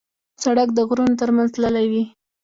[0.43, 2.03] سړک د غرونو تر منځ تللی وي.